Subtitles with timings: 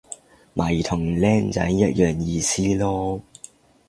[0.55, 3.21] 咪同僆仔一樣意思囉